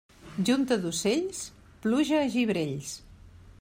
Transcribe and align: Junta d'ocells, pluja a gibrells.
Junta 0.47 0.77
d'ocells, 0.85 1.43
pluja 1.87 2.19
a 2.25 2.35
gibrells. 2.39 2.97